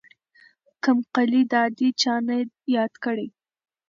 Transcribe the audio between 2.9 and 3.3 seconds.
کړي.